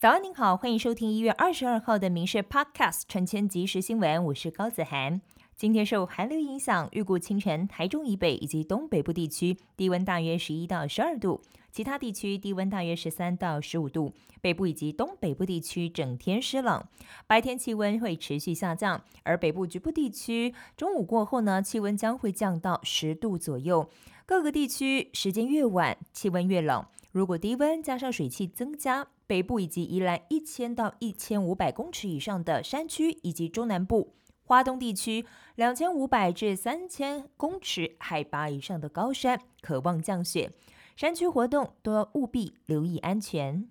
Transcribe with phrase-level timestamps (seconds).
[0.00, 5.20] 早安，您好，欢迎收听一月二十二号的《民事 Podcast》晨间即时新闻，我是高子涵。
[5.58, 14.14] 今天受寒流影响，预估清晨台中以北以及东北部地区低温大约十一到十二度，其他地区低温大约十三到十五度。
[14.40, 16.82] 北部以及东北部地区整天湿冷，
[17.26, 23.90] 白天气温会持续下降，而北部局部地区中午过后呢，气温将会降到十度左右。
[24.24, 26.86] 各个地区时间越晚，气温越冷。
[27.12, 40.50] 如果低温加上水汽增加，北部以及宜兰一千到一千五百公尺以上的山区，以及中南部、华东地区两千五百至三千公尺海拔以上的高山，渴望降雪，
[40.96, 43.68] 山区活动都要务必留意安全。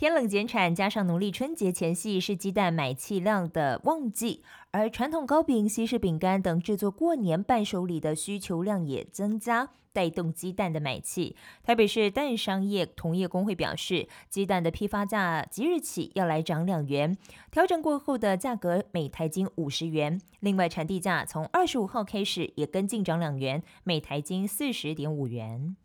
[0.00, 11.36] 天冷减产，加上农历春节前夕是鸡蛋买气量的旺季，而传统糕饼、西式饼干等制作过年伴手礼的需求量也增加，带动鸡蛋的买气。
[11.62, 17.14] 台北市蛋商业同业工会表示，鸡蛋的批发价即日起要来涨两元，
[17.50, 20.18] 调整过后的价格每台斤五十元。
[20.40, 25.76] 另外，产地价从二十五号开始也跟进涨两元，每台斤四十点五元。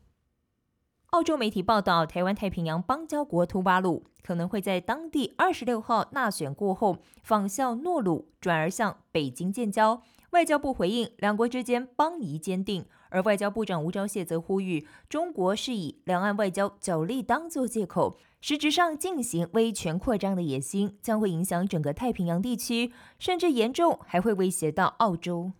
[1.16, 10.02] 澳洲媒体报道，台湾太平洋邦交国图瓦鲁可能会在当地二十六号纳选过后仿效诺鲁，转而向北京建交。
[10.32, 12.86] 外交部回应，两国之间邦谊坚定。
[13.08, 25.54] 而外交部长吴钊燮则呼吁，中国是以两岸外交角力当作借口，实质上进行威权扩张的野心，将会影响整个太平洋地区，甚至严重还会威胁到澳洲。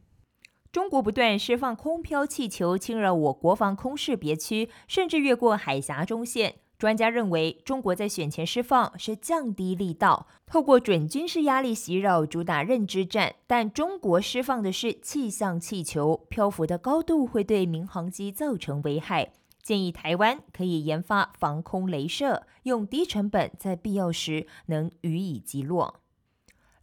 [0.76, 6.56] 中国不断释放空飘气球，侵扰我国防空识别区，甚至越过海峡中线。
[6.78, 13.36] 专家认为，中国在选前释放是降低力道，透过准军事压力袭扰，主打认知战。
[13.48, 19.32] 但中国释放的是气象气球，漂浮的高度会对民航机造成危害。
[19.64, 26.02] 建议台湾可以研发防空镭射，用低成本，在必要时能予以击落。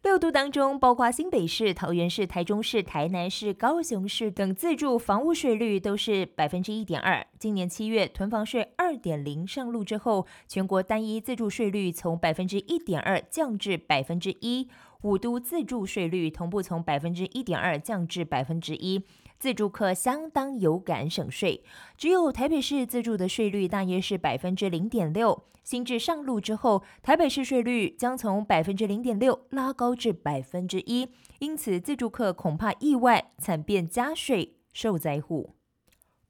[0.03, 7.25] 六都当中，包括新北市、桃园市、台中市、台南市、高雄市等自住房屋税率都是百分之一点二。
[7.39, 14.69] 今年七月囤房税二点零上路之后，全国单一自住税率从百分之一点二降至百分之一。
[15.03, 19.05] 五都自住税率同步从百分之一点二降至百分之一，
[19.43, 21.65] 自助客相当有感省税。
[21.97, 25.43] 只有台北市自助的税率大约是百分之零点六。
[25.65, 31.09] 新制上路之后，台北市税率将从百分之零点六拉高至百分之一，
[31.41, 35.57] 因此自助客恐怕意外惨变加税受灾户。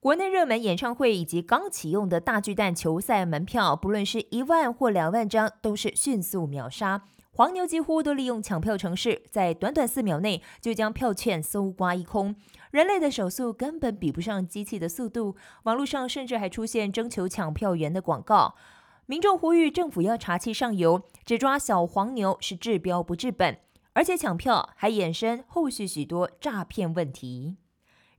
[0.00, 7.02] 国内热门演唱会以及刚启用的大巨蛋球赛门票，不论是一万或两万张，都是迅速秒杀。
[7.34, 12.37] 黄牛几乎都利用抢票程式，在短短四秒内就将票券搜刮一空。
[12.70, 15.34] 人类的手速根本比不上机器的速度。
[15.62, 18.54] 网络上甚至还出现征求抢票员的广告，
[19.06, 23.56] 民众呼吁政府要查气上游，只抓小黄牛是治标不治本，
[23.94, 27.56] 而且抢票还衍生后续许多诈骗问题。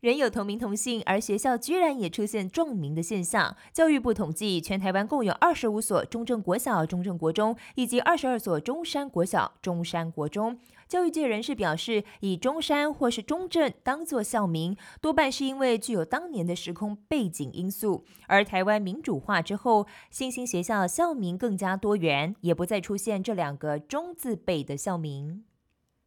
[0.03, 3.55] 人有同名同姓，而学校居然也出现重名的现象。
[3.71, 10.59] 教育部统计，全台湾共有二十五所中正国小、中正国中，以及二十二所中山国小、中山国中。
[10.89, 18.03] 教育界人士表示，以中山或是中正当作校名，多半是因为具有当年的时空背景因素。
[18.27, 25.45] 而台湾民主化之后，新兴学校校名更加多元，也不再出现这两个中字辈的校名。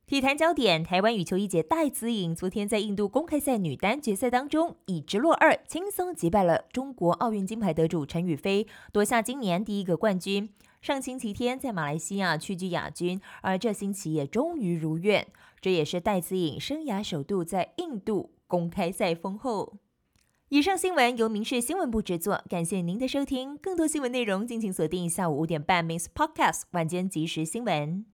[0.07, 10.49] 体坛焦点：台湾羽球一姐戴资颖昨天在印度公开赛女单决赛当中，以直落二轻松击败了中国奥运金牌得主陈雨菲，夺下今年第一个冠军。
[10.81, 15.27] 上星期天在马来西亚屈居亚军，而这星期也终于如愿。
[15.61, 19.79] 这也是戴资颖生涯首度在印度公开赛封后。
[20.51, 23.59] 以上新闻由民事新闻部制作，感谢您的收听。
[23.59, 28.16] 更多新闻内容，敬请锁定下午五点半《Miss Podcast》晚间即时新闻。